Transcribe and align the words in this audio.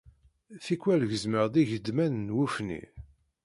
Tikwal 0.65 1.01
gezzmeɣ-d 1.11 1.55
igeḍman 1.61 2.13
n 2.25 2.33
wufni. 2.35 2.81